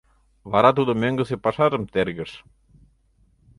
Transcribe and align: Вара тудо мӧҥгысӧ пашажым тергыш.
Вара 0.51 0.69
тудо 0.77 0.91
мӧҥгысӧ 1.01 1.35
пашажым 1.43 1.83
тергыш. 1.93 2.31